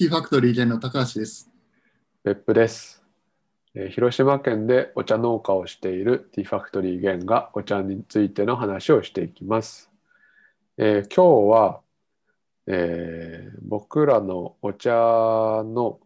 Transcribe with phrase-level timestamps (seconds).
[0.00, 1.50] ティーファクトリーの高橋です。
[2.24, 3.04] 別府です、
[3.74, 9.90] えー広島県でお茶農家をしているティーファクトリーゲンがお茶についての話をしていきます。
[10.78, 11.80] えー今日は、
[12.66, 16.00] えー僕らのお茶の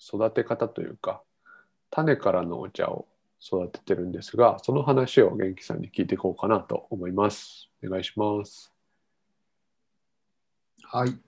[0.00, 1.22] 育て方というか
[1.90, 3.06] 種からのお茶を
[3.40, 7.70] 育ててるんですがその話を元気さんに聞いていこうかなと思います。
[7.84, 8.72] お願いします。
[10.82, 11.27] はい。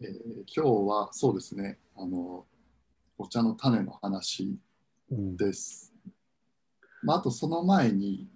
[0.00, 2.44] えー今日はそうですね、あの、
[3.18, 4.58] お茶の種の話
[5.10, 5.94] うんです。
[7.02, 8.28] まあ、あとその前に、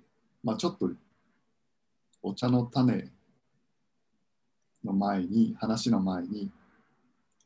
[0.42, 0.90] まあ、ちょっと
[2.22, 3.10] お茶の種
[4.84, 6.50] の前に、話の前に、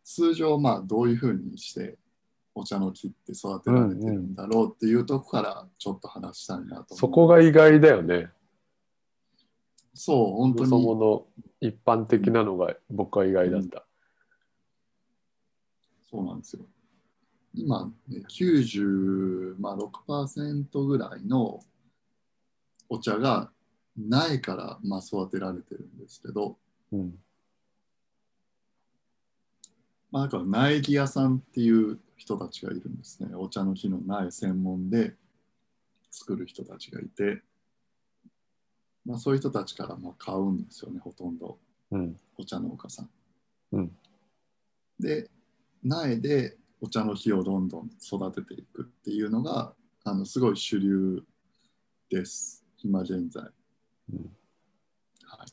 [0.04, 1.96] 通常、まあ、どういうふうにして
[2.54, 6.96] お茶の木って育てられてるんだろうっていうとこからちょっと話したいなと思う。
[6.96, 8.30] そこが意外だよね。
[9.92, 10.84] そう、本当そに。
[10.84, 11.26] もの
[11.60, 13.84] 一般的なのが僕は意外だった。
[16.14, 16.64] そうなんですよ。
[17.54, 21.60] 今、ね、96%、まあ、6%ぐらいの
[22.88, 23.50] お茶が
[23.96, 26.56] 苗からまあ育てられてるんですけど、
[26.92, 27.14] うん
[30.12, 33.34] まあ、だから苗木屋さんっていう人たちがいるんですね。
[33.34, 35.14] お茶の木の苗専門で
[36.12, 37.42] 作る人たちがいて、
[39.04, 41.58] まあ、そういう人たちからまあ買うんですよね、ほとんど。
[41.90, 43.10] うんお茶農家さん。
[43.72, 43.96] うん
[45.00, 45.28] で
[45.84, 51.22] 苗でお茶の木をどんどん育てていくっていうのがあのすごい主流
[52.08, 52.64] です。
[52.82, 53.44] 今現在。
[54.12, 54.30] うん。
[55.26, 55.48] はい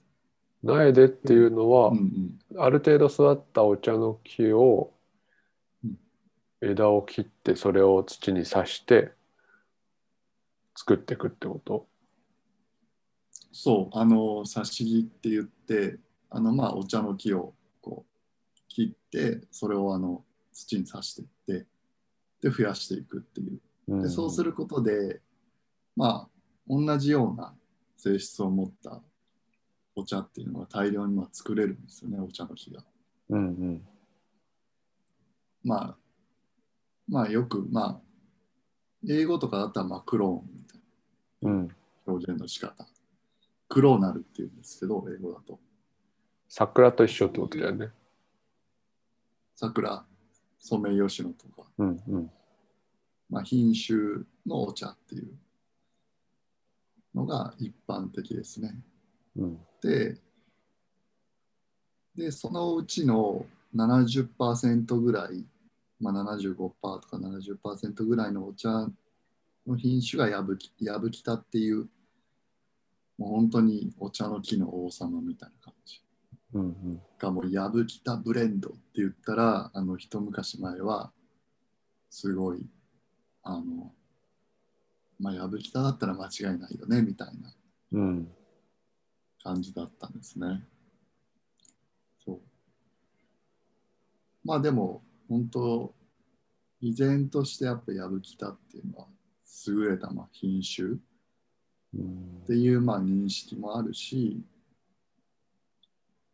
[0.64, 4.94] 苗でっていうのは、うんうん、ある程度育ったお茶の木を
[5.84, 5.98] うん。
[6.62, 9.12] 枝を切ってそれを土に刺して
[10.78, 11.88] 作っていくってこと？
[13.52, 13.98] そう。
[13.98, 15.98] あの挿し木って言って
[16.30, 17.54] あのまあお茶の木を
[18.74, 21.28] 切ってそれをあの土に刺していっ
[21.62, 21.68] て
[22.42, 25.20] で増やしていくっていうでそうすることで、
[25.96, 26.30] まあ、
[26.68, 27.54] 同じような
[27.98, 29.02] 性質を持った
[29.96, 32.84] お茶っていうのが大量にまあ作れるんですよね、お茶の木が。
[33.30, 33.82] うんうん
[35.64, 35.98] まあ、
[37.08, 38.02] まあよく、まあ、
[39.08, 40.80] 英語とかだったらまあクローンみたい
[41.44, 41.74] うんな
[42.08, 42.88] 表現の仕方。
[43.68, 45.60] クローナルっていうんですけど、英語だと。
[46.50, 47.92] 桜と一緒ってことだよね
[49.62, 50.04] 桜、
[50.58, 52.32] ソメイヨシノとか、うんうん。
[53.30, 53.96] まあ、品種
[54.44, 55.38] のお茶っていう
[57.14, 58.74] のが一般的ですね。
[59.38, 59.60] うん。
[59.84, 60.18] で、
[62.16, 63.46] でそのうちの
[63.76, 65.46] 70%ぐらい、
[66.00, 68.68] まあ、75%とか70%ぐらいのお茶
[69.68, 71.88] の品種がやぶきやぶきたっていう、
[73.20, 76.02] もう本当にお茶の木の王様みたいな感じ
[76.54, 81.12] うんうんが、もうやぶきたブレンドって言ったら、あの一昔前は、
[82.10, 82.68] すごい、
[83.44, 83.94] あの、
[85.20, 87.54] まあ、やぶきただったら間違いないよねみたいな
[87.92, 88.28] うん
[89.44, 90.64] 感じだったんですね。
[92.26, 92.40] そう。
[94.44, 95.94] まあでも、本当、
[96.80, 99.08] 依然としてやっぱヤブキタっていうのは
[99.68, 100.96] 優れたまあ品種っ
[101.94, 104.42] うんていうまあ認識もあるし、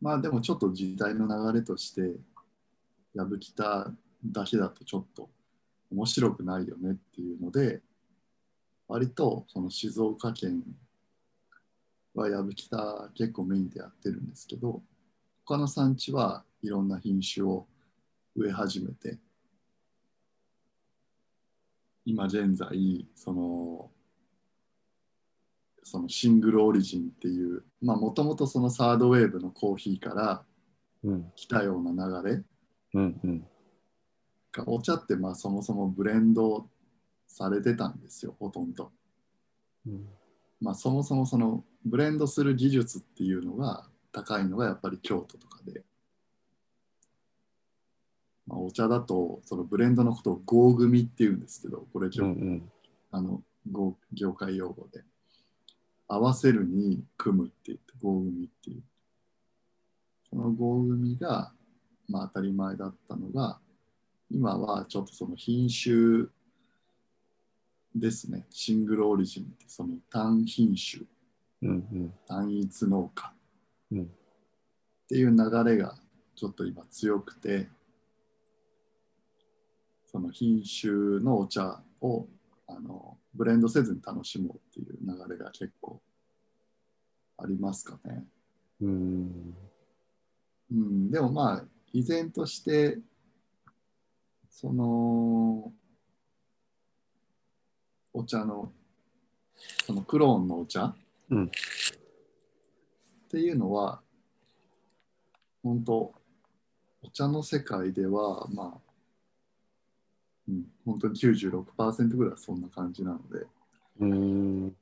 [0.02, 2.16] まあでもちょっと時代の流れとして、
[3.14, 3.92] ヤブキタ
[4.26, 5.30] だけだとちょっと
[5.92, 7.82] 面白くないよねっていうので、
[8.88, 10.64] 割とその静岡県
[12.18, 14.82] はやぶきた結構メインでやってるんですけど
[15.46, 17.68] 他の産地はいろんな品種を
[18.36, 19.18] 植え始めて
[22.06, 23.92] 今現在その
[25.90, 30.44] そのシングルオリジンっていうまあもともとそのサードウェーブのコーヒーから
[31.04, 31.32] うん。
[31.36, 32.44] 来たような流れ
[32.94, 33.48] うんうん。
[34.52, 36.68] がお茶ってまあそもそもブレンド
[37.28, 38.92] されてたんですよほとんど。
[39.86, 40.08] うん。
[40.60, 45.84] まあ、そもそもそのブレンドする技術っていうのが高いのがやっぱり京都とかで、
[48.48, 52.72] まあ、お茶だとそのブレンドのことを合組っていうんですけどこれ、うんうん。
[53.12, 55.04] あの合業界用語で
[56.08, 58.84] 合わせるに組むって言って合組っていう。
[60.30, 61.52] その合組が、
[62.08, 63.60] まあ、当たり前だったのが
[64.30, 66.28] 今はちょっとその品種
[67.96, 68.46] ですね。
[68.50, 71.04] シングルオリジンってその単品種。
[71.62, 72.14] うんうん。
[72.28, 73.34] 単一農家。
[73.92, 74.04] うん。
[74.04, 74.06] っ
[75.10, 75.96] ていう流れが
[76.36, 77.68] ちょっと今強くて
[80.06, 82.28] その品種のお茶を
[82.68, 86.02] あのブレンドせずに楽しもうっていう流れが結構
[87.38, 88.26] ありますかね。
[88.82, 89.56] うん。
[90.72, 93.00] うん、でもまあ依然として
[94.50, 95.72] その
[98.14, 98.72] お茶の
[99.86, 100.96] そのクローンのお茶、
[101.30, 101.46] うん。
[101.46, 101.50] っ
[103.30, 104.02] ていうのは
[105.64, 106.14] 本当
[107.02, 108.87] お茶の世界ではまあ、
[110.48, 113.46] うん、本当に96%ぐらいはそんな感じなので、
[114.00, 114.76] うん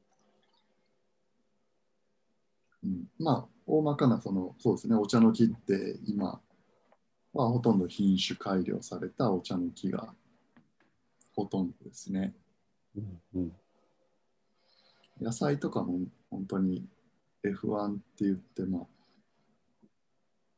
[2.83, 4.95] うん、まあ大まかなそのそうですね。
[4.95, 6.39] お茶の木って今
[7.33, 10.13] はほとんど品種改良されたお茶の木が
[11.35, 12.35] ほとんどですね。
[12.95, 13.51] うんうん。
[15.19, 16.85] 野菜とかも本当に
[17.43, 18.81] F1 って言ってまあ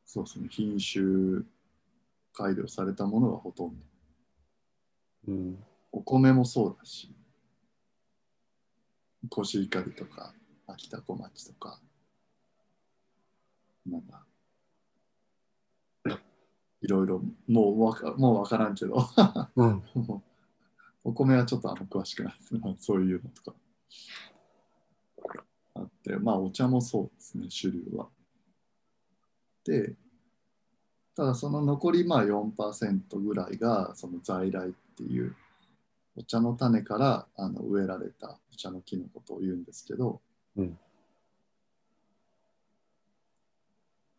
[0.04, 0.48] そうですね。
[0.50, 1.44] 品種
[2.34, 3.74] 改良されたものがほとんど
[5.28, 5.64] うん。
[5.92, 7.10] お米もそうだし
[9.28, 10.32] コシヒカリとか
[10.66, 11.80] 秋田小町とか
[13.86, 14.22] なんだ
[16.80, 19.08] いろいろもうわかもう分からんけど
[19.56, 19.82] うん。
[21.04, 22.76] お米はちょっとあんま詳しくないですね。
[22.78, 23.54] そういうのとか。
[25.74, 28.08] あってまあお茶もそうですね種類は。
[29.64, 29.96] で
[31.14, 35.34] ただその残りまあ4%ぐらいがその在来っていう
[36.16, 40.20] お茶の種からあの植えられたお茶の木のことを言うんですけど、
[40.56, 40.78] うん。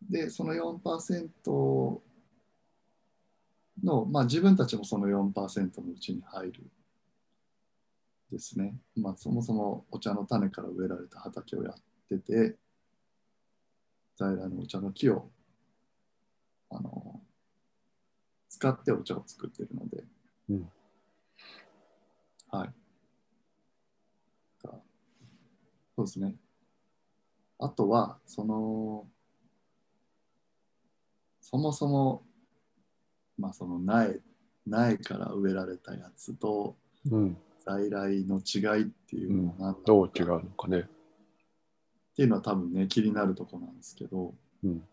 [0.10, 2.00] でその4%
[3.84, 6.64] の、まあ、自分たちもその4%のうちに入る
[8.32, 11.74] ですね、まあ、そもそもお茶の種から植えられた畑をやっ
[12.08, 12.56] てて
[14.16, 15.30] 在来のお茶の木を
[16.70, 17.22] あの
[18.50, 20.04] 使ってお茶を作ってるので、
[20.50, 20.70] うん。
[22.50, 22.74] はい。
[24.64, 24.74] が
[25.96, 26.36] そうですね。
[27.60, 29.08] あとは、その、
[31.42, 32.24] そもそも、
[33.38, 34.22] まあ、その苗、
[34.66, 36.76] 苗から植えられたやつと
[37.10, 37.38] うん。
[37.66, 39.82] 在来の違いっていうのは何なのか。
[39.86, 40.80] どう違うのかね。
[40.80, 40.84] っ
[42.16, 44.84] ていうのは多分ね、気になるとこなんですけど、うん。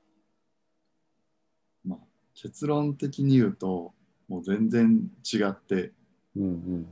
[1.84, 1.98] まあ、
[2.34, 3.94] 結論的に言うと、
[4.28, 5.92] もう全然違って、
[6.36, 6.86] うん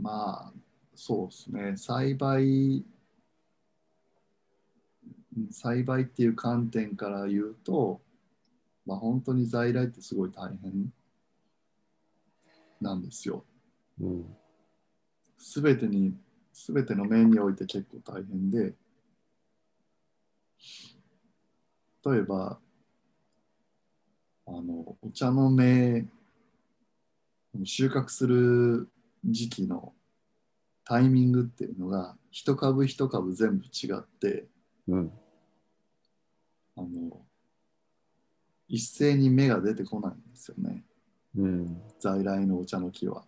[0.00, 0.52] まあ、
[0.94, 2.84] そうですね、栽培、
[5.36, 8.00] うん栽培っていう観点から言うと、
[8.86, 10.92] まあ、本当に在来ってすごい大変
[12.80, 13.44] なんですよ。
[14.00, 14.08] うん。
[14.08, 14.36] うん
[15.38, 16.14] すべてに、
[16.52, 18.74] すべての面において結構大変で、
[22.04, 22.58] 例えば、
[24.46, 26.06] あの、お茶の芽、
[27.64, 28.88] 収穫する
[29.24, 29.92] 時期の
[30.84, 34.46] タイミングっていうのが、一株一株全部違って、
[34.88, 35.12] うん
[36.76, 37.24] あの、
[38.68, 40.84] 一斉に芽が出てこないんですよね。
[41.36, 43.24] うん在来のお茶の木は。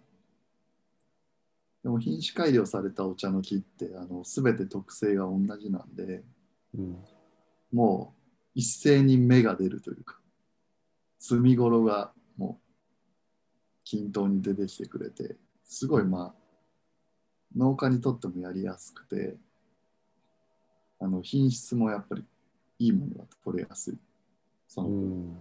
[1.83, 6.23] でも品種改良されたお茶の木ってあの全て特性が同じなんで
[6.75, 6.97] うん
[7.73, 8.21] もう
[8.55, 10.18] 一斉に芽が出るというか
[11.21, 12.65] 摘み頃がもう
[13.85, 16.39] 均等に出てきてくれてすごいまあ
[17.57, 19.37] 農家にとってもやりやすくて
[21.01, 22.25] あの品質もやっぱり
[22.79, 23.99] いいものが取れやすい
[24.67, 25.39] そうのん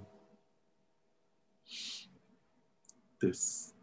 [3.20, 3.76] です。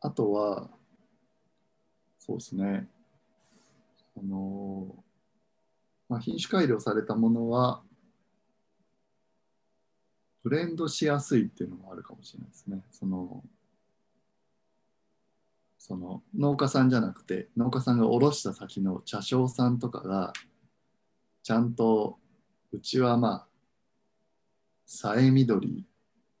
[0.00, 0.70] あとは、
[2.18, 2.88] そうですね、
[4.16, 4.94] あの
[6.08, 7.82] まあ、品種改良されたものは、
[10.46, 12.80] ブレンドしやすいっていうのもあるかもしれないですね。
[12.92, 13.42] その
[15.76, 20.32] その農家さんじゃなくて農家さんが卸した先の茶商さんとかが
[21.42, 22.20] ちゃんと
[22.70, 23.46] うちはまあ
[24.86, 25.84] さえ緑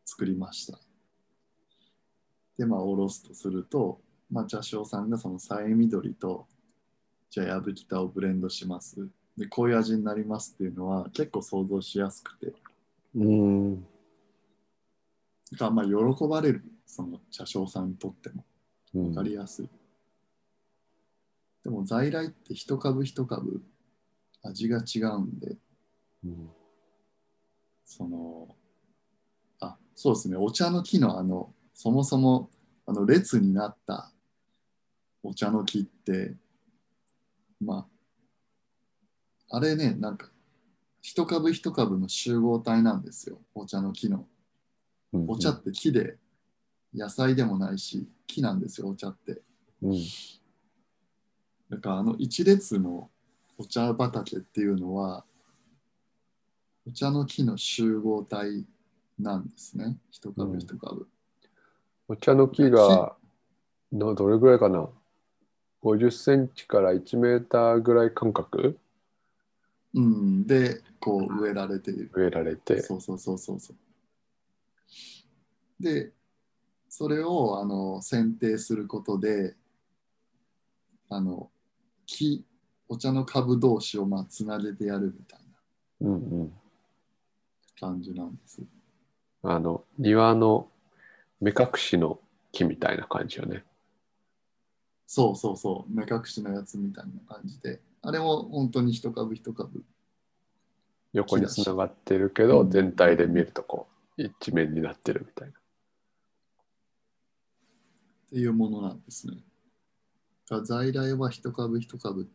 [0.04, 0.78] 作りました。
[2.56, 6.46] で、まあ、おろすとすると、まあ、茶商さんがそのさえ緑と、
[7.28, 9.08] じゃあ、やぶきたをブレンドします。
[9.36, 12.52] で、こういう味になりますっていうのは結構想像しやすくて、
[13.16, 13.86] うん
[15.52, 18.44] だからまあ、喜ばれる、その茶商さんにとっても。
[18.94, 19.02] うん。
[19.10, 19.68] 分かりやすい。
[21.62, 23.62] でも、在来って一株一株
[24.42, 25.56] 味が違うんで、
[26.24, 26.50] うん。
[27.84, 28.48] その、
[29.60, 32.50] あ、そうですね、お茶の木のあの、そもそも
[32.86, 34.12] あの列になった
[35.22, 36.34] お茶の木って、
[37.60, 37.86] ま
[39.50, 40.30] あ、あれね、なんか、
[41.02, 44.26] 一株一株の集合体なんですよ、お茶の木の。
[45.16, 46.16] うんお茶って木で、
[46.94, 49.42] 野菜でもないし、木なんですよ、お茶って。
[49.82, 49.96] うん
[51.68, 53.10] だから、あの一列の
[53.58, 55.24] お茶畑っていうのは、
[56.86, 58.64] お茶の木の集合体
[59.18, 59.98] なんですね。
[60.10, 61.08] 一株一株。
[62.08, 63.16] お茶の木が
[63.92, 64.88] のどれぐらいかな
[65.82, 68.78] ?50 センチから1メーターぐらい間隔？
[69.94, 72.10] うん、で、こう植えられている。
[72.14, 72.80] 植えられて。
[72.82, 73.76] そうそうそうそうそう。
[75.80, 76.12] で、
[76.88, 79.54] それをあの剪定することで、
[81.08, 81.50] あの
[82.06, 82.44] 木、
[82.88, 85.40] お茶の株同士をまあつなげてやるみたい
[86.00, 86.52] なうんうん。
[87.78, 88.62] 感じなんです。
[89.42, 90.68] あの、庭の
[91.40, 92.18] 目隠しの
[92.52, 93.64] 木みたいな感じよね。
[95.06, 99.84] そうそうそう、目隠しのやつみたいな感じで、あれも本当に一株一株。
[101.12, 103.86] 横につながってるけど、うん全体で見るとこ
[104.18, 105.54] う、一面になってるみたいな。
[108.36, 109.32] っていうものなんですね。
[110.50, 112.28] だから在来は一株一株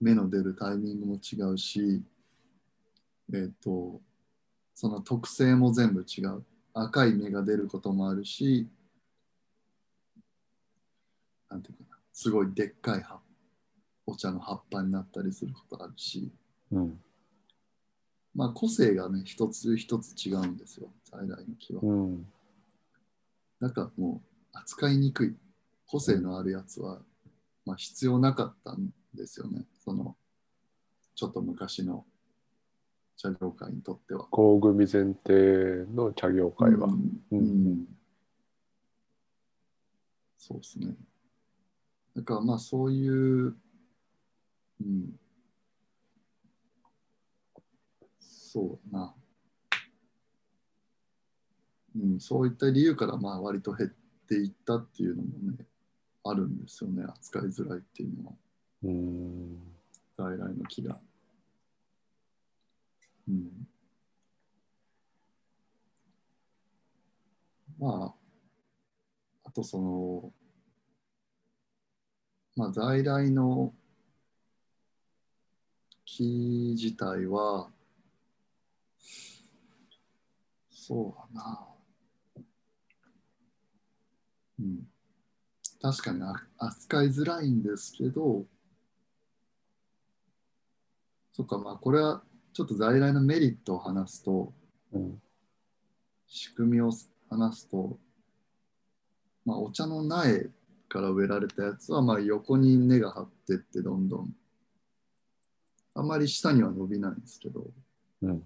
[0.00, 2.04] 芽の出るタイミングも違うし、
[3.34, 4.00] えっ、と、
[4.76, 6.44] その特性も全部違う。
[6.72, 8.68] 赤い芽が出ることもあるし、
[11.48, 13.18] なんていうかな、すごいでっかい葉
[14.06, 16.30] お茶の葉っぱになったりすることあるし、
[16.70, 17.00] うん。
[18.36, 21.80] まあ個性がね、一つ一つ違うんですよ、在来の木は。
[21.82, 22.26] うん。
[23.58, 25.36] なんかもう扱いにくい
[25.86, 27.00] 個性のあるやつは、
[27.64, 30.16] まあ、必要なかったんですよねその
[31.14, 32.04] ちょっと昔の
[33.16, 34.24] 茶業界にとっては。
[34.30, 36.88] 工組前提の茶業界は。
[37.30, 37.86] うん
[40.38, 40.94] そうですね。
[42.16, 43.54] だからまあそういう、
[44.80, 45.12] うん、
[48.18, 49.14] そうだな。
[51.96, 53.99] うん、そういった理由からまあ割と減って
[54.36, 55.66] いったっていうのもね、
[56.24, 58.34] あるんですよね、扱いづらいっていうのは、
[58.84, 59.58] うん。
[60.16, 61.00] 在来の木が。
[63.28, 63.68] うん。
[67.78, 68.14] まあ、
[69.44, 70.32] あとその、
[72.56, 73.72] まあ在来の
[76.04, 77.70] 木自体は、
[80.70, 81.69] そうだな。
[84.60, 84.86] うん。
[85.80, 88.44] 確かにあ扱いづらいんですけど、
[91.32, 94.52] そっか、まあこれはちょっと在来のメリットを話すと、
[94.92, 95.22] うん。
[96.26, 96.92] 仕組みを
[97.28, 97.98] 話すと、
[99.44, 100.50] まあ、お茶の苗
[100.88, 104.34] から植えられたやつはまあ横に根が張ってってどんどん
[105.94, 107.64] あんまり下には伸びないんですけど
[108.22, 108.42] うん。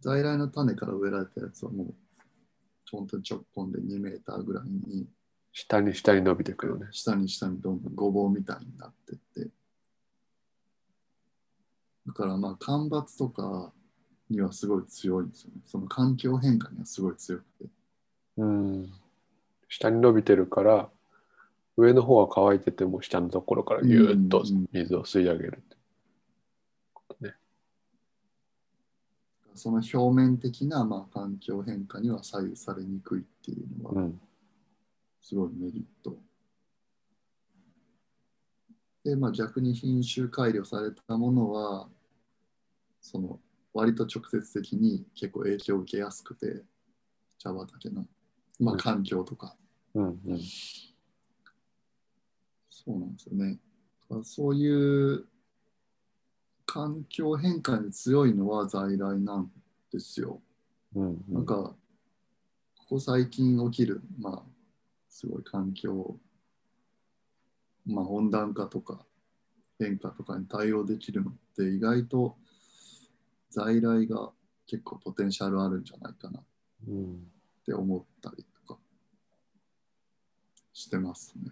[0.00, 1.94] 在来の種から植えられたやつはもう
[2.90, 5.06] 本当に直根で2メーターぐらいに
[5.52, 6.86] 下に下に伸びてくるね。
[6.92, 9.50] 下に下にどんどんごぼうみたいになってって
[12.06, 13.72] だからまあ干ばつとか
[14.28, 17.70] にはすごい強いんですよねその環境変化にはすごい強くて
[18.36, 18.92] うん。
[19.68, 20.88] 下に伸びてるから、
[21.76, 25.62] 上の方は乾いてても下のところからぎゅーっと水を吸い上げる
[27.20, 27.34] ね。
[29.54, 34.20] その表面的なまあ環境変化には左右されにくいっていうのはうん。
[35.20, 36.16] すごいメリット。
[39.04, 41.88] で、まあ、逆に品種改良されたものは
[43.00, 43.40] その
[43.72, 46.62] 割と直接的に結構影響を受けやすくて
[47.38, 48.06] 茶畑の、
[48.58, 49.56] まあ、環境とか、
[49.94, 50.04] うん。
[50.04, 50.40] うん。
[52.68, 53.58] そうなんですよね。
[54.24, 55.26] そういう
[56.72, 59.50] 環境変化に強いのは在来なん
[59.92, 60.40] ですよ。
[60.94, 61.24] うん。
[61.28, 61.74] なんか、
[62.78, 64.42] ここ最近起きる、まあ、
[65.08, 66.16] すごい環境、
[67.84, 69.04] まあ、温暖化とか
[69.80, 72.36] 変化とかに対応できるのって、意外と
[73.50, 74.30] 在来が
[74.68, 76.44] 結構ポテンシャルあるんじゃないかなっ
[76.88, 77.32] うん。
[77.66, 78.80] て思ったりとか
[80.72, 81.50] してますね。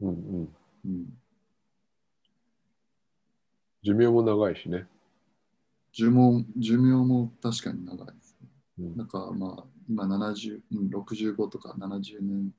[0.00, 0.08] うん。
[0.08, 0.56] うん。
[0.86, 1.19] うん、
[3.82, 4.86] 寿命も長いしね。
[5.92, 8.48] 寿命寿命も確かに長いですね。
[8.80, 12.50] うんなんかまあ今70、うん、65とか70年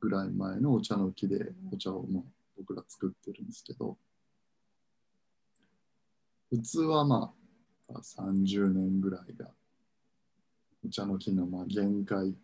[0.00, 2.24] ぐらい前のお茶の木でお茶をもう
[2.58, 3.96] 僕ら作ってるんですけど
[6.50, 7.32] 普通はま
[7.88, 9.46] あ30年ぐらいが
[10.84, 12.34] お茶の木のまあ限界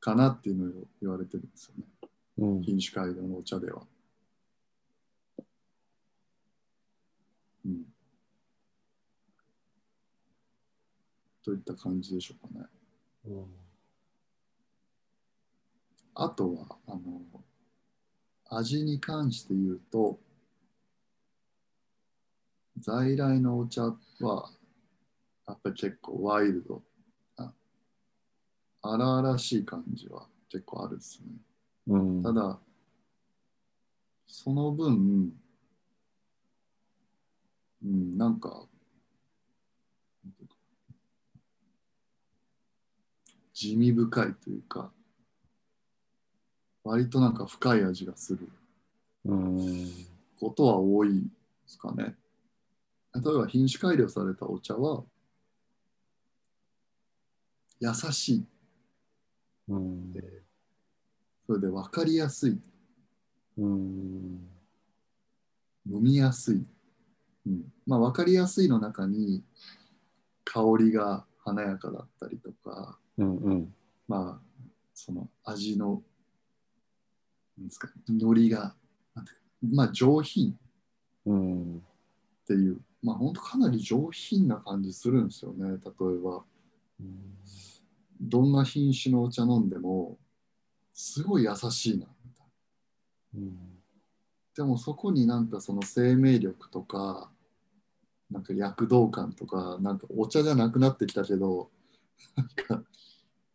[0.00, 1.84] かなっていうのを言われてるんですよね
[2.38, 2.62] うん。
[2.62, 3.82] 品種改良のお茶では。
[7.66, 7.84] うん。
[11.44, 12.66] といった感じでしょうかね。
[13.26, 13.46] うん
[16.18, 17.20] あとは、あの、
[18.48, 20.18] 味に関して言うと、
[22.78, 23.82] 在来のお茶
[24.20, 24.50] は
[25.46, 26.82] やっぱり結構ワイルド
[27.36, 27.54] な
[28.82, 31.26] 荒々しい感じは結構あるですね。
[31.88, 32.58] うんただ、
[34.26, 35.32] その分、
[37.86, 38.66] うん、なんか、
[43.54, 44.90] 地味深いというか、
[46.82, 48.48] 割となんか深い味がする
[49.24, 49.90] うん
[50.38, 51.26] ことは多いで
[51.66, 52.16] すかね。
[53.14, 55.04] 例えば品種改良されたお茶は、
[57.80, 58.44] 優しい。
[59.68, 60.14] うん
[61.46, 62.60] それで分かりやすい。
[63.58, 64.48] うん
[65.88, 66.66] 飲みやすい。
[67.46, 69.42] うん、まあ分かりやすいの中に
[70.44, 73.74] 香りが華やかだったりとか、うんうん。
[74.08, 76.02] まあその味の
[77.58, 78.74] なんですかノリが
[79.62, 80.50] まあ上品。
[80.50, 80.54] っ
[81.26, 81.82] うん。
[82.46, 86.44] ていうまあ本当かなり上品な感じするんですよね例えば。
[88.20, 90.16] どんな品種のお茶飲んでも
[90.94, 92.46] すごい優しいなみたい
[93.34, 93.40] な。
[93.40, 93.58] うん。
[94.56, 97.30] でもそこになんかその生命力とか
[98.30, 101.70] なんか躍動感とかなんかお茶じゃなくなってきたけど
[102.36, 102.82] なんか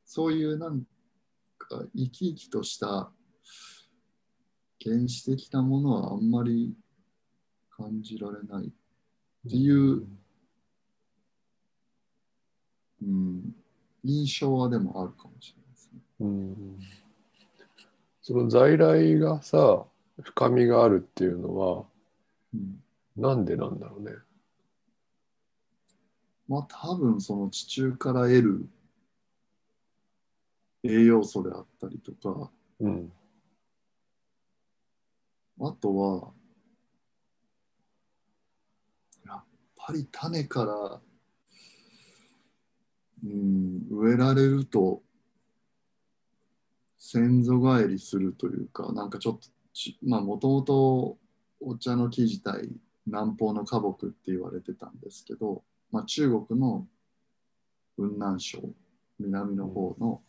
[0.06, 0.84] そういうなん
[1.58, 3.12] か生き生きとした
[4.84, 6.74] 原始的なものはあんまり
[7.70, 10.08] 感じられない、っていう
[13.02, 13.56] うん、
[14.04, 16.00] 印象はでもあるかもしれないですね。
[16.20, 16.80] うん
[18.22, 19.84] その在来がさ
[20.22, 21.86] 深みがあるっていうのは
[22.54, 22.84] うん、
[23.18, 24.12] なんでなんだろうね。
[26.52, 28.70] まあ多分その地中から得る
[30.84, 33.14] 栄養素であったりとかうん。
[35.62, 36.34] あとは
[39.26, 39.44] やっ
[39.78, 41.02] ぱり種から、
[43.24, 45.04] うん、植えられると
[46.98, 51.18] 先祖返りするというかなんかちょっとちまあもともと
[51.62, 52.68] お茶の木自体
[53.06, 56.88] 南方の花木って言われてたんですけど、まあ、中国の
[57.98, 58.62] 雲南省
[59.20, 60.22] 南の方の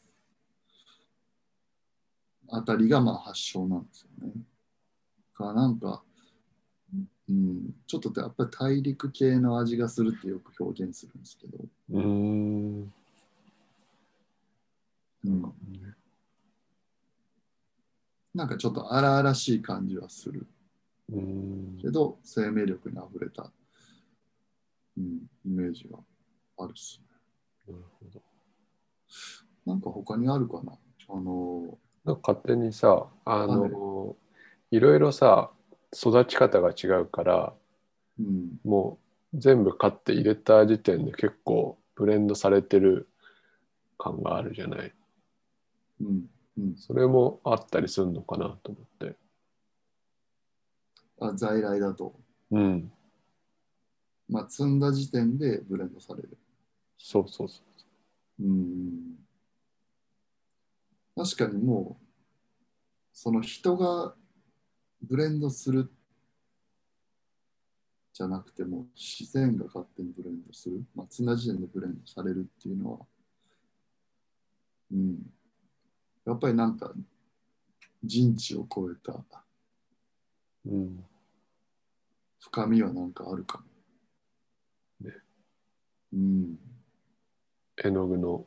[2.48, 4.32] あたりがまあ発祥なんですよね。
[5.34, 6.02] かなんか、
[7.28, 11.58] うん、ちょっとやっぱり大陸系の味がするってよく表現するんですけど、
[11.92, 12.92] うん。
[15.24, 15.52] うん、
[18.34, 20.46] なんかちょっと荒々しい感じはする。
[21.10, 21.78] うん。
[21.80, 23.50] けど生命力にあふれた、
[24.96, 25.04] うん、
[25.46, 25.98] イメージが
[26.58, 27.74] あるっすね。
[27.74, 28.22] なるほど。
[29.66, 30.72] なんか他にあるかな？
[31.08, 34.16] あの、なんか勝手にさあの、
[34.70, 34.80] い。
[34.80, 35.50] ろいろさ
[35.94, 37.54] 育ち方が違うから
[38.18, 38.98] うん、も
[39.32, 43.08] う全部買って入れた時点で結構ブレンドされてる
[43.98, 44.92] 感があるじゃない？
[46.00, 46.26] うん、
[46.58, 46.76] うん。
[46.76, 49.16] それもあったりするのかなと思って。
[51.20, 52.14] あ在来だと、
[52.50, 52.92] うん
[54.28, 56.38] まあ、積んだ時点でブレンドされる。
[56.98, 57.60] そうそうそ
[58.40, 59.16] うん。
[61.14, 62.06] 確かにもう
[63.12, 64.14] その人が
[65.02, 65.90] ブレンドする
[68.12, 72.98] じゃなくても自然が勝手にブレンドする、まあ、積んだ時点でブレンドされるっていうのは、
[74.92, 75.18] うん、
[76.26, 76.92] やっぱりなんか
[78.02, 79.12] 人知を超えた。
[79.12, 81.04] ううん。
[82.40, 83.64] 深みはなんかあるかも。
[86.12, 86.58] ねうん、
[87.84, 88.46] 絵の具の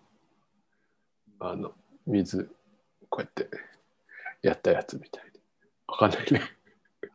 [1.40, 1.74] あの
[2.08, 2.50] 水
[3.10, 3.50] こうやって
[4.42, 5.40] やったやつみたいに
[5.88, 6.42] わかんないね。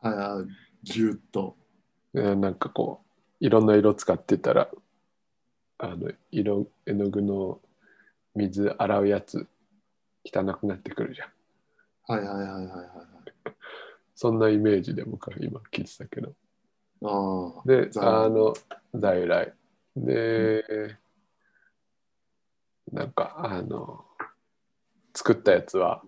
[0.01, 0.47] はいはい、
[0.83, 1.57] ぎゅっと。
[2.15, 3.03] えなんかこ
[3.41, 4.69] ういろんな色使ってたら
[5.79, 7.61] あの色絵の具の
[8.35, 9.47] 水洗うやつ
[10.25, 11.29] 汚くなってくるじゃん。
[12.07, 13.55] はいはいはいはいはいはい。
[14.15, 16.35] そんなイメージで僕は今聞いてたけど。
[17.03, 17.63] ああ。
[17.67, 18.55] であの
[18.95, 19.55] 在来
[20.07, 20.97] で、
[22.93, 24.05] なんかあの
[25.15, 26.03] 作ったやつは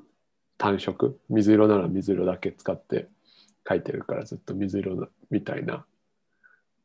[0.58, 1.20] 単色？
[1.28, 3.08] 水色なら水色だけ使って
[3.68, 5.84] 書いてるからずっと水色なみたいな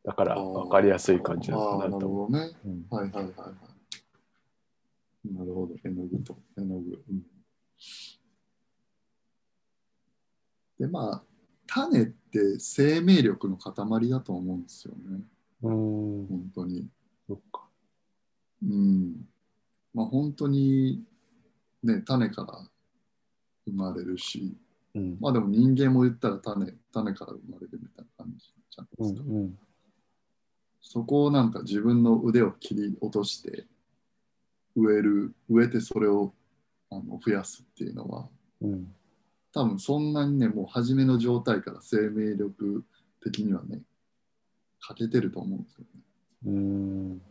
[0.05, 2.25] だから分かりやすい感じなのかなと思う。
[2.27, 2.51] ほどね。
[2.65, 3.53] うんはいはいはいは
[5.29, 5.33] い。
[5.33, 5.75] なるほど。
[5.83, 7.03] 絵の具と絵の具。
[7.09, 7.21] うん
[10.79, 11.23] でまあ
[11.65, 15.21] 種って生命力の塊だと思うんですよね。
[15.63, 16.87] うん本当に。
[17.27, 17.67] そっか。
[18.63, 19.27] うん。
[19.93, 21.03] まあ本当に
[21.83, 22.67] ね種から
[23.65, 24.55] 生まれるし、
[24.95, 25.17] うん。
[25.19, 29.21] まあでも人間も言ったら種種から生まれるみたいな感じじゃないですか。
[29.27, 29.59] うんうん。
[30.81, 33.65] そこをなんか自分の腕を切り落として
[34.75, 36.33] 植える植えてそれを
[36.89, 38.29] あの増やすっていうのは
[38.61, 38.93] うん。
[39.53, 42.85] 多分そんなにねもう初めの状態から生命力
[43.23, 43.81] 的にはね
[44.79, 46.01] 欠けてると思うんですよね
[46.45, 47.21] うん。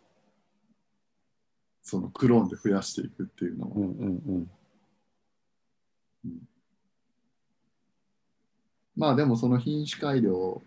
[1.87, 3.89] そのクローンで増やしていくっていうのは、うんう
[4.39, 4.51] ん
[8.97, 10.63] まあでもその品種改良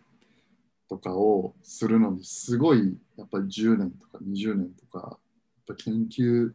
[0.88, 5.20] とかをするのにすごいやっぱり10年とか20年とかやっ
[5.68, 6.52] ぱ研究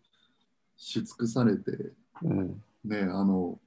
[0.76, 1.92] し尽くされて
[2.22, 3.58] うんねあの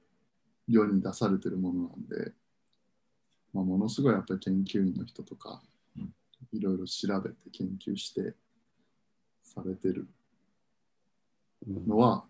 [0.66, 2.32] 世に出されてるものなんで、
[3.52, 5.62] まあ、ものすごいやっぱり研究員の人とか
[6.52, 8.34] いろいろ調べて研究して
[9.42, 10.08] されてる
[11.66, 11.86] うん。
[11.86, 12.24] のは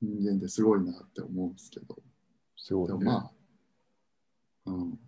[0.00, 1.96] 人間ってすごいなって思うんですけど。
[2.56, 2.98] すごいね。
[2.98, 3.30] でもま
[4.66, 4.98] あ、うん。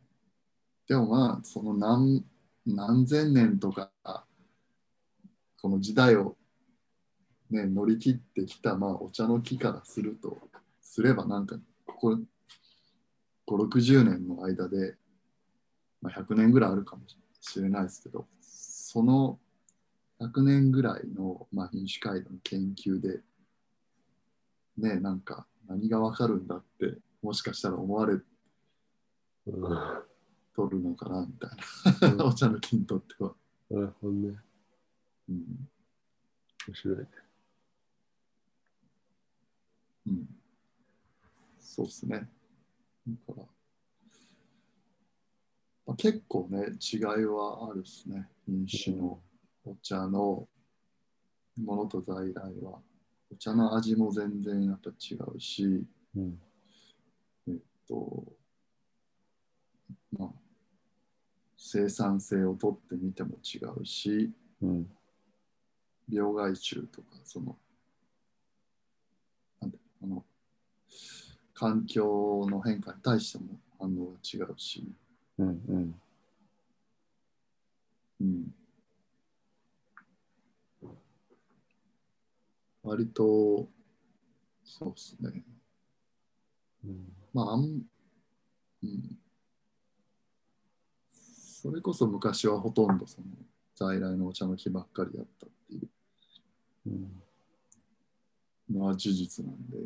[0.89, 2.25] でもまあ、その何
[2.67, 3.91] 何千年とか、
[5.61, 6.37] この時代を、
[7.51, 10.37] ね、乗り切ってきた、まあ、お茶の木からすると、
[10.81, 12.19] すればなんか、ここ
[13.47, 14.97] 5、60年の間で、
[16.07, 17.03] まあ、100年ぐらいあるかも
[17.41, 19.41] しれないですけど、その
[20.21, 23.23] 100年ぐらいの、まあ、品種改良の研究で、
[24.79, 28.23] ね、なんか何がわかるんだって、もしかしたら思われうん
[30.55, 31.49] とるのかなみた
[32.07, 33.35] いな、 お茶の木にとっては。
[33.69, 34.39] なるほどね。
[35.29, 35.69] うん。
[36.69, 37.09] 面白いね。
[40.07, 40.29] うん、
[41.59, 42.31] そうですね。
[43.27, 43.56] だから、
[45.87, 48.29] まあ、結構ね、違いはあるですね。
[48.45, 49.21] 品種の
[49.65, 50.49] お茶の
[51.57, 52.81] ものと在来は。
[53.33, 55.85] お茶の味も全然やっぱ違うし、
[56.17, 56.39] うん。
[57.89, 58.25] と
[60.19, 60.29] まあ、
[61.57, 64.91] 生産性をとってみても違うし、うん。
[66.11, 67.57] 病害虫とか、その、
[69.61, 70.25] なんてあの、
[71.55, 74.85] 環境の変化に対しても反応が違うし、
[75.39, 76.01] うんうん。
[78.21, 78.55] うん、
[82.83, 83.69] 割と、
[84.65, 85.45] そうですね。
[86.85, 87.13] うん。
[87.35, 87.83] まあ、あん、
[88.83, 89.19] うん。
[91.13, 93.27] それこそ昔はほとんどその
[93.75, 95.89] 在来のお茶の木ばっかりだったっていう。
[96.87, 97.23] うん。
[98.71, 99.77] のは事実なんで、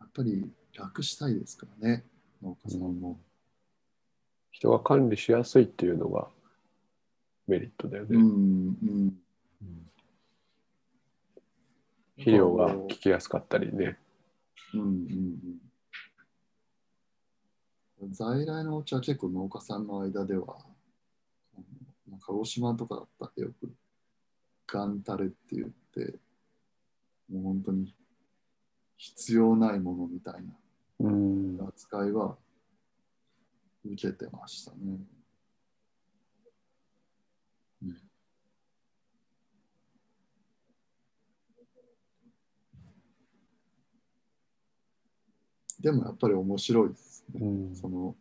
[0.00, 2.04] やっぱり楽したいですからね、
[2.42, 3.18] 農家さんも。
[4.50, 6.28] 人が管理しやすいっていうのが
[7.48, 8.76] メリットだよね、うん、うん。
[8.80, 9.18] うん
[12.16, 13.98] 肥料が効きやすかったりね
[14.72, 15.60] うんうん
[18.00, 18.12] うん。
[18.12, 20.58] 在来のお茶は結構農家さんの間では、
[22.20, 23.72] 鹿児島とかだったらよく、
[24.66, 26.14] ガンタレって言って、
[27.30, 27.94] もう本当に
[29.04, 30.34] 必要ないものみたい
[31.00, 32.38] うんな扱いは
[33.84, 34.98] 受けてましたね。
[37.82, 37.96] うん
[45.80, 47.40] でもやっぱり面白いですね。
[47.46, 48.16] うんその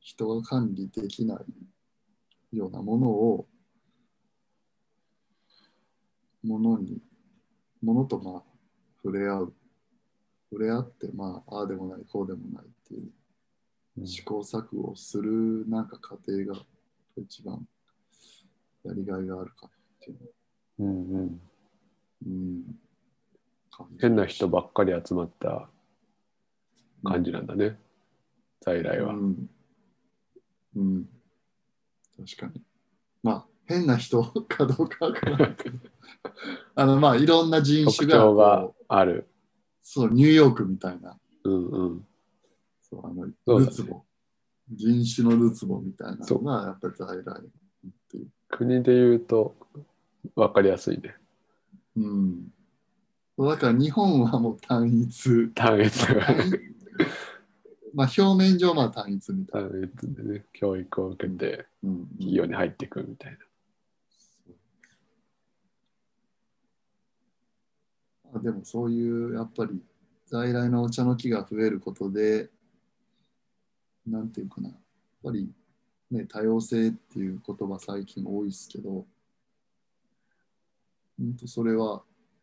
[0.00, 1.40] 人が管理できな
[2.52, 3.46] いようなものを
[6.42, 7.00] ものに
[7.80, 8.42] ものとまあ
[9.04, 9.54] 触れ合う
[10.56, 13.10] 触れ合ってまあああでもないこうでもないっていう
[13.98, 14.06] うん。
[14.06, 16.58] 試行錯誤をするなんか過程が
[17.18, 17.66] 一番
[18.84, 20.18] やりがいがあるかっていう、
[20.78, 21.40] うん
[22.26, 22.64] うん。
[24.00, 25.68] 変な人ばっかり集まった
[27.04, 27.78] 感じなんだね、
[28.60, 29.12] 在来は。
[29.12, 29.50] うん、
[30.76, 31.08] うん、
[32.16, 32.62] 確かに。
[33.22, 35.78] まあ、変な人 かどうかわからないけど、
[36.74, 39.28] あの、まあ、いろんな人特種がある。
[39.88, 42.06] そう、ニューヨークみたいな、うんうん。
[42.82, 44.02] そうあのそうルツボ、
[44.68, 47.50] 人種のルツボみたいなのが、やっぱり在来っ
[48.10, 48.26] ていう。
[48.48, 49.54] 国で言うと
[50.34, 51.14] 分かりやすいね。
[51.96, 52.52] うん。
[53.38, 55.50] だから日本はもう単一。
[55.50, 56.04] 単一
[57.94, 59.68] まあ、表面上まあ単一みたいな。
[59.68, 63.38] 単一でね、教育を受けてうん企業に入っていくみたいな。
[68.32, 69.80] まあでもそういうやっぱり
[70.26, 72.50] 在来のお茶の木が増えることで
[74.06, 74.78] なんていうかなやっ
[75.24, 75.50] ぱり
[76.10, 79.06] ね多様性っていう言葉最近多いですけど
[81.18, 82.02] 本当それは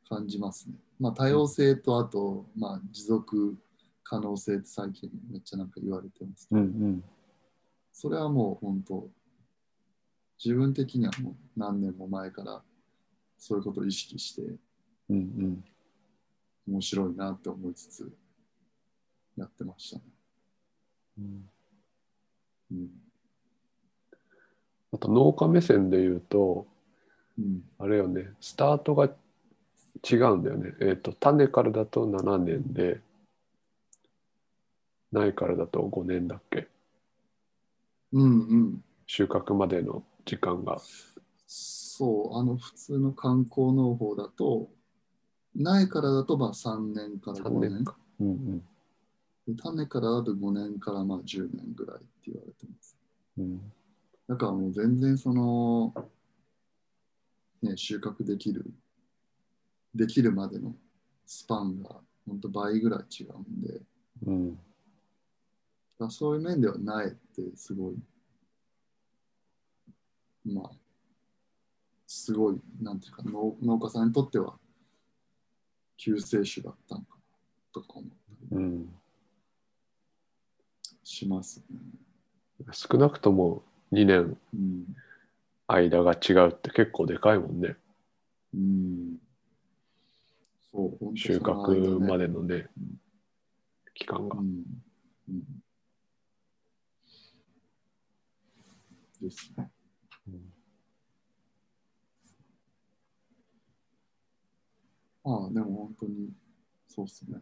[0.10, 0.76] 感じますね。
[1.00, 3.56] まあ多様性とあとまあ持続
[4.04, 6.48] 可能性って最近めっちゃなんか言われてます。
[6.52, 7.04] うんうん
[7.94, 9.08] それはもう本当、
[10.44, 12.64] 自分的にはもう何年も前から
[13.38, 14.42] そういうことを意識して
[15.10, 15.64] うんうん
[16.68, 18.12] 面白いなって思いつつ
[19.38, 20.04] やってましたね。
[21.20, 21.50] うん
[22.72, 22.90] うん。
[24.94, 26.68] あと農家目線で言うと
[27.38, 29.10] うん、あれよねスタートが
[30.08, 33.00] 違うんだよねえっ、と種からだと7年で
[35.12, 36.68] 苗からだと5年だっけ
[38.12, 38.84] うん、うん。
[39.08, 40.80] 収穫までの時間が
[41.48, 44.70] そう、あの普通の観光農法だと、
[45.56, 47.84] 苗からだとまあ3年から5 3年年。
[47.86, 48.64] かうんうん。
[49.48, 52.96] で種からだと5年からまあ10年ぐらいって言われてます。
[53.38, 53.72] うん。
[54.28, 55.94] だからもう全然その、
[57.62, 58.66] ね、収穫できる、
[59.94, 60.74] できるまでの
[61.26, 63.80] スパンが本当倍ぐらい違うんで、だ
[64.28, 64.56] うん。
[64.56, 67.96] からそういう面では苗ってすごい、
[70.46, 70.72] まあ、
[72.08, 74.58] すごい、なんていうか農、農家さんにとっては
[76.04, 77.22] 救世主だったのかな
[77.74, 78.94] とか思ったりうん
[81.02, 81.78] しますね。
[82.74, 83.64] 少なくとも
[83.94, 84.86] 2年うん。
[85.66, 87.78] 間が違うって結構でかいもんね
[88.54, 89.18] うん。
[90.74, 93.00] そう、収穫までのねうん
[93.94, 94.64] 期間がうん。
[95.30, 95.44] うん。
[99.22, 99.72] ですね。
[105.26, 106.30] ああ、でも本当に、
[106.88, 107.40] そうっすね。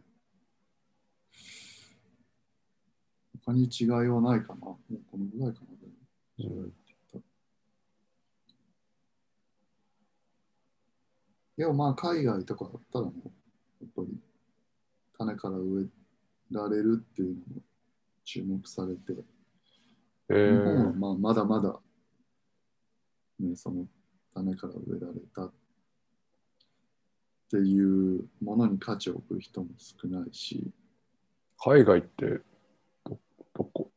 [3.44, 4.60] 他に違いはないかな。
[4.66, 5.66] もうこのぐらいかな。
[5.76, 7.24] でも違いって言ったら
[11.56, 13.28] でもまあ海外とかだったらもう、
[13.80, 14.20] やっぱり
[15.18, 15.86] 種から植え
[16.50, 17.62] られるっていうのも
[18.24, 19.12] 注目されて、
[20.30, 21.80] え日本はー、まあまだまだ、
[23.40, 23.86] ね、その
[24.34, 25.61] 種から植えられたって
[27.58, 30.70] いうものに価値を置く人も少ないし、
[31.58, 32.40] 海外って
[33.04, 33.18] ど
[33.54, 33.90] どこ？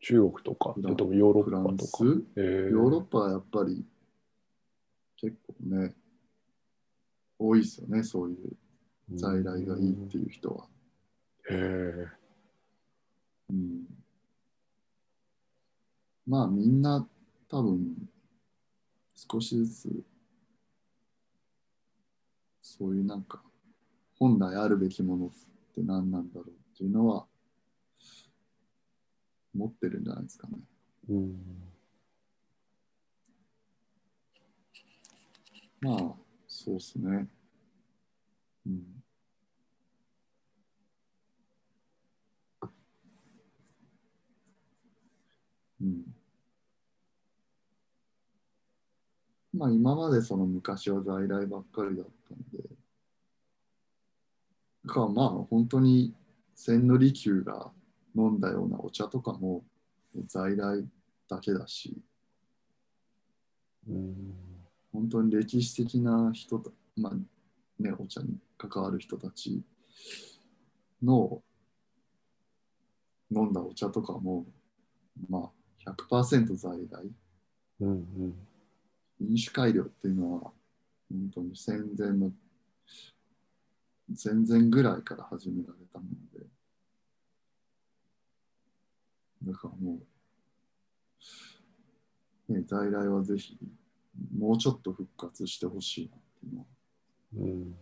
[0.00, 0.74] 中国とか？
[0.76, 2.04] ヨーロッパとか、
[2.36, 2.68] えー。
[2.70, 3.84] ヨーロッパはやっぱり
[5.16, 5.94] 結構ね、
[7.38, 10.66] 多いですよね、そういう在来がいいっていう人は。
[11.50, 12.06] へえ
[13.50, 13.84] うん、
[16.26, 17.06] まあみんな
[17.48, 18.08] 多分
[19.14, 20.04] 少しずつ
[22.76, 23.40] そういうなんか
[24.18, 25.28] 本来あるべきものっ
[25.74, 27.26] て何なんだろうっていうのは
[29.54, 30.58] 持ってるんじゃないですかね。
[31.08, 31.36] うん
[35.80, 36.14] まあ
[36.48, 37.28] そうですね。
[38.66, 38.72] うん。
[38.72, 39.03] うん。
[49.56, 52.68] まあ今までその昔は在来ばっかりだったんで、
[54.86, 56.12] かまあ本当に
[56.54, 57.70] 千利休が
[58.16, 59.64] 飲んだようなお茶とかも
[60.26, 60.84] 在来
[61.28, 61.96] だけだし、
[63.88, 64.34] うん
[64.92, 69.60] 本当に歴史的な人た、まあね、お茶に関わる人たち
[71.02, 71.42] の
[73.30, 74.46] 飲んだお茶とかも、
[75.28, 75.50] ま
[75.84, 77.10] あ100%在来。
[77.80, 78.34] うんうん。
[79.20, 80.52] 飲酒改良っていうのは、
[81.10, 82.32] 本当に戦前の、
[84.14, 86.46] 戦前ぐらいから始められたもので、
[89.42, 90.00] だからも
[92.48, 93.58] う、ね、在来はぜひ、
[94.36, 96.66] もうちょっと復活してほしいなっていうのは、
[97.36, 97.76] うん。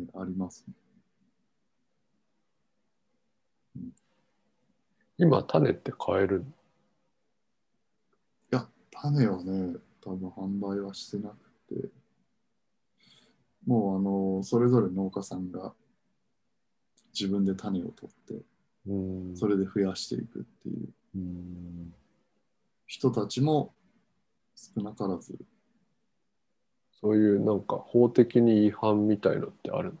[0.00, 0.74] ね、ありますね。
[5.16, 6.44] 今種って買える
[9.04, 11.36] 種はね、多分販売はしてなく
[11.74, 11.90] て、
[13.66, 14.00] もうあ
[14.38, 15.74] の、それぞれ農家さんが
[17.12, 18.42] 自分で種を取って、
[18.86, 18.94] う
[19.32, 19.36] ん。
[19.36, 20.88] それで増やしていくっていう。
[21.16, 21.94] うん。
[22.86, 23.74] 人たちも
[24.54, 25.36] 少なからず、
[27.00, 29.92] そういうなんか法的に違反みたいのってある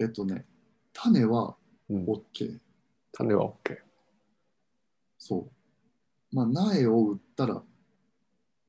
[0.00, 0.44] えっとね、
[0.92, 1.56] 種は
[1.88, 2.58] の、うん、OK。
[3.12, 3.78] 種は OK。
[5.18, 5.61] そう。
[6.32, 7.62] まあ、苗を売ったら、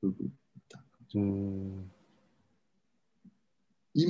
[0.02, 0.30] 売るみ
[0.68, 1.24] たいな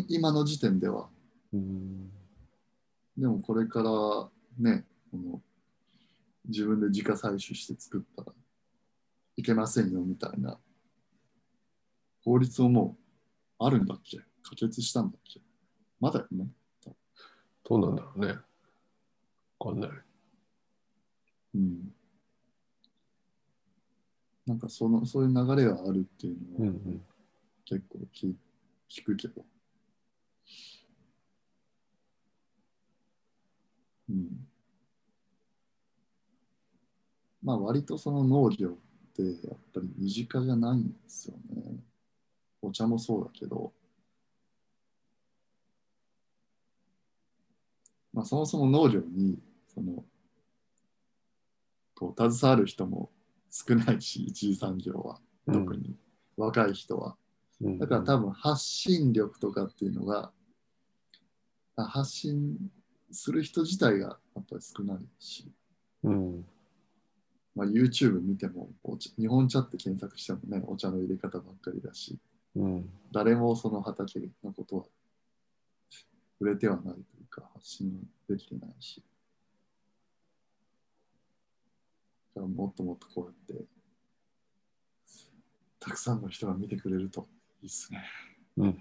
[0.08, 1.08] 今の時点では、
[1.52, 2.10] うん
[3.16, 5.40] でもこれからね、この
[6.46, 8.32] 自分で自家採取して作ったら
[9.36, 10.58] いけませんよみたいな
[12.24, 12.96] 法律をも
[13.60, 14.18] うあるんだっけ？
[14.42, 15.40] 可決したんだっけ？
[16.00, 16.48] まだよね。
[17.62, 18.34] どうなんだろうね。
[19.60, 19.90] わかんない。
[21.54, 21.94] うん。
[24.54, 27.02] なんかその、そういう流れがあるっていうのはうんうん。
[27.64, 28.34] 結構聞
[28.88, 29.44] 聞くけど。
[34.08, 34.46] うん。
[37.42, 38.72] まあ割とその農業っ
[39.16, 41.80] てやっぱり身近じゃないんですよね。
[42.62, 43.72] お茶もそうだけど。
[48.12, 49.36] まあそもそも農業に
[49.66, 50.04] その
[51.96, 53.10] こう携わる人も
[53.56, 55.96] 少ないし、一次産業は特に
[56.36, 57.10] 若い人は。
[57.10, 60.32] うんだから多分発信力とかっていうのが、
[61.76, 62.58] あ発信
[63.12, 65.50] する人自体がやっぱり少ないし、
[66.02, 66.44] うん。
[67.54, 72.18] まあ、YouTube 見てもお茶日本茶って検索してもね、お茶の入れ方ばっかりだし、
[72.56, 72.90] うん。
[73.12, 74.84] 誰もその畑のことは
[76.40, 79.02] 触れてはないというか、発信できてないし。
[82.34, 83.64] だからもっともっとこうやって、
[85.78, 87.26] たくさんの人が見てくれると
[87.62, 88.04] いいですね。
[88.56, 88.72] うん。
[88.72, 88.80] で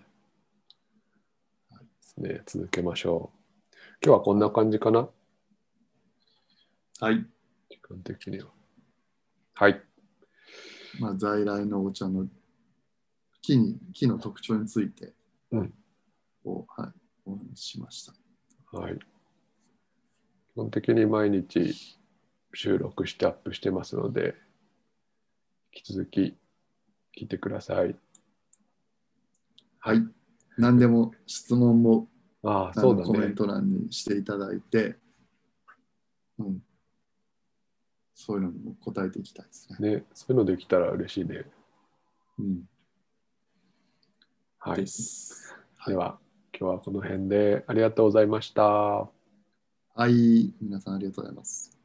[1.99, 2.41] すね。
[2.45, 3.37] 続けましょう。
[4.03, 5.09] 今日はこんな感じかな？
[6.99, 7.25] はい。
[7.69, 8.47] 時間的には。
[9.55, 9.81] はい。
[10.99, 12.27] まあ、在来のお茶の
[13.41, 15.13] 木に木の特徴について
[15.51, 15.73] うん
[16.45, 16.91] を、はい、
[17.25, 18.13] お話ししました。
[18.77, 18.95] はい。
[18.95, 21.75] 基本的に毎日
[22.53, 24.35] 収録してアップしてますので、
[25.75, 26.37] 引き続き
[27.17, 27.95] 聞いてください。
[29.79, 30.07] はい。
[30.57, 32.07] 何でも質問も
[32.43, 33.07] ああ、あそうだね。
[33.07, 34.95] のコメント欄にしていただいて、
[36.37, 36.59] うん、
[38.13, 39.95] そういうのにも答えていきたいですね。
[39.95, 41.45] ね、そういうのできたら嬉しいね。
[42.39, 42.61] うん、
[44.59, 44.81] はい。
[44.81, 45.55] です。
[45.87, 46.19] では、
[46.57, 48.63] 今日はこの辺でありがとうございました。
[48.63, 49.09] は
[50.07, 51.82] い、皆さんありがとうございます。